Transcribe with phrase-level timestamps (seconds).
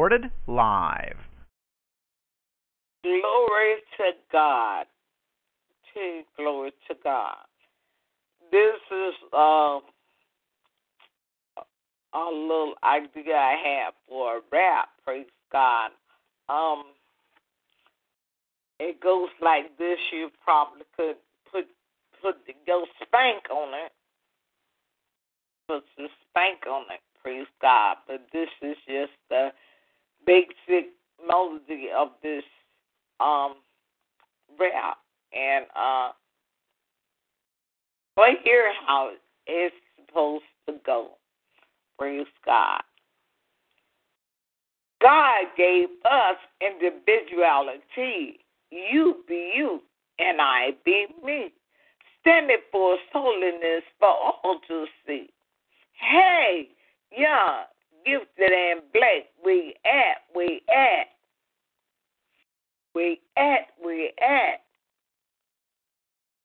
[0.00, 1.18] Recorded live.
[3.02, 4.86] Glory to God.
[5.92, 7.36] To glory to God.
[8.50, 9.82] This is um
[12.14, 15.90] a little idea I have for a rap, praise God.
[16.48, 16.84] Um
[18.78, 21.16] it goes like this, you probably could
[21.52, 21.66] put
[22.22, 23.92] put the go spank on it.
[25.68, 27.98] Put some spank on it, praise God.
[28.08, 29.50] But this is just the
[30.26, 30.90] basic
[31.26, 32.44] melody of this
[33.20, 33.54] um
[34.58, 34.98] rap
[35.32, 36.10] and uh
[38.16, 39.12] but here how
[39.46, 41.12] it's supposed to go.
[41.98, 42.82] Praise God.
[45.00, 48.40] God gave us individuality.
[48.70, 49.80] You be you,
[50.18, 51.52] and I be me.
[52.20, 55.30] Standing for holiness for all to see.
[55.94, 56.68] Hey,
[57.16, 57.64] young,
[58.04, 59.29] gifted and black,
[59.84, 61.06] at, we at.
[62.94, 64.62] We at, we at.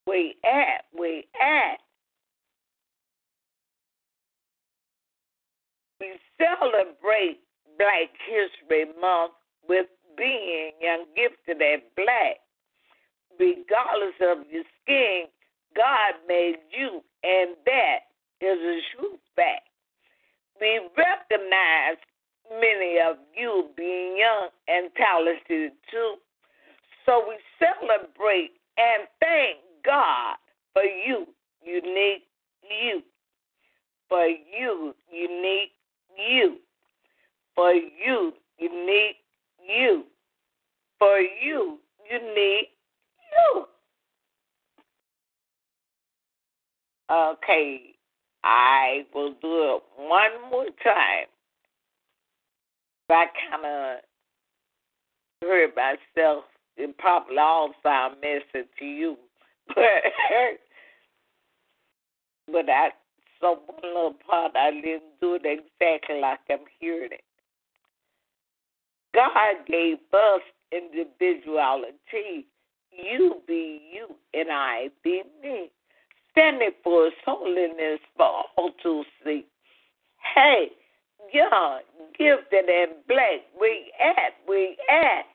[0.08, 1.80] We at, we at.
[6.00, 7.39] We celebrate
[7.77, 9.33] Black History Month
[9.67, 12.39] with being young, gifted, and black.
[13.39, 15.25] Regardless of your skin,
[15.75, 17.99] God made you, and that
[18.39, 19.67] is a true fact.
[20.61, 21.97] We recognize
[22.49, 24.49] many of you being young
[25.06, 26.16] talented too.
[27.05, 30.38] So we celebrate and thank God
[30.73, 31.27] for you,
[31.64, 32.23] unique
[32.64, 33.02] you.
[34.10, 35.71] For you, unique
[36.17, 36.58] you.
[37.55, 39.17] For you, unique
[39.67, 40.04] you.
[40.99, 41.80] For you,
[42.11, 42.70] unique
[43.32, 43.65] you.
[47.11, 47.82] Okay,
[48.44, 51.27] I will do it one more time.
[53.08, 53.99] I kind of
[55.41, 56.45] heard myself.
[56.77, 59.17] It probably all sound messy to you,
[59.67, 59.77] but
[62.51, 62.89] but I
[63.39, 67.23] so one little part I didn't do it exactly like I'm hearing it.
[69.13, 70.41] God gave us
[70.71, 72.47] individuality.
[72.91, 75.69] You be you and I be me.
[76.31, 79.45] Standing for his holiness for all to see.
[80.35, 80.67] Hey,
[81.33, 81.80] young,
[82.17, 85.25] gifted and black, we at, we at.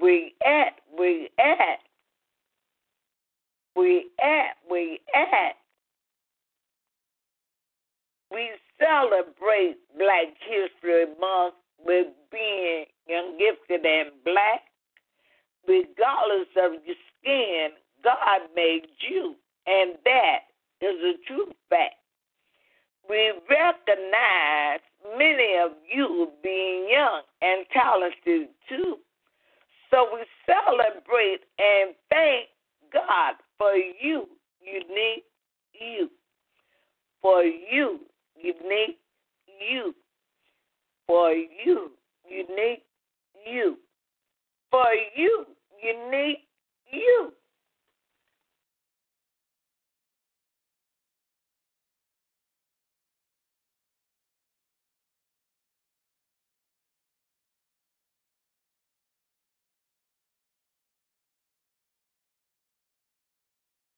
[0.00, 1.78] We at, we at.
[3.76, 5.56] We at, we at.
[8.30, 14.62] We celebrate Black History Month with being young, gifted, and black.
[15.68, 17.68] Regardless of your skin,
[18.02, 19.34] God made you,
[19.66, 20.40] and that
[20.80, 21.94] is a true fact.
[23.08, 24.80] We recognize
[25.16, 28.96] many of you being young and talented too.
[29.90, 32.46] So we celebrate and thank
[32.92, 34.26] God for you,
[34.60, 35.24] unique
[35.80, 36.08] you.
[37.22, 38.00] For you,
[38.36, 38.98] unique
[39.60, 39.94] you.
[41.06, 41.90] For you,
[42.28, 42.84] unique
[43.46, 43.76] you.
[44.70, 45.46] For you,
[45.82, 46.38] unique
[46.90, 47.32] you.